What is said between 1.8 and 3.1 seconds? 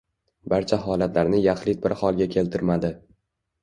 bir holga keltirmadi.